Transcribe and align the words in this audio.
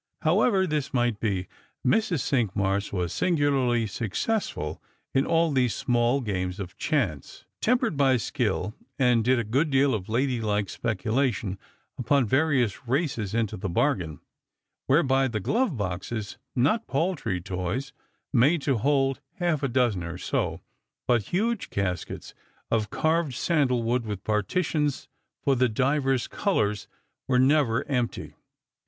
However 0.23 0.65
this 0.65 0.95
might 0.95 1.19
be, 1.19 1.47
Mrs. 1.85 2.21
Cinqmars 2.21 2.91
was 2.91 3.13
singularly 3.13 3.85
successful 3.85 4.81
in 5.13 5.27
all 5.27 5.51
these 5.51 5.75
small 5.75 6.21
games 6.21 6.59
of 6.59 6.75
chance, 6.75 7.45
trinpered 7.61 7.97
by 7.97 8.17
skill, 8.17 8.73
and 8.97 9.23
did 9.23 9.37
a 9.37 9.43
good 9.43 9.69
deal 9.69 9.93
of 9.93 10.09
ladylike 10.09 10.69
speculation 10.69 11.59
upon 11.99 12.25
various 12.25 12.87
races 12.87 13.35
into 13.35 13.55
the 13.57 13.69
bargain, 13.69 14.19
whereby 14.87 15.27
the 15.27 15.39
glove 15.39 15.77
boxes, 15.77 16.39
not 16.55 16.87
paltry 16.87 17.39
toys 17.39 17.93
made 18.33 18.63
to 18.63 18.79
hold 18.79 19.19
half 19.35 19.61
a 19.61 19.67
dozen 19.67 20.01
or 20.01 20.17
so, 20.17 20.61
but 21.07 21.25
huge 21.27 21.69
caskets 21.69 22.33
of 22.71 22.89
carved 22.89 23.35
sandal 23.35 23.83
wood, 23.83 24.07
with 24.07 24.23
partitions 24.23 25.07
for 25.43 25.55
the 25.55 25.69
divers 25.69 26.27
colours, 26.27 26.87
were 27.27 27.37
never 27.37 27.85
empty. 27.87 28.33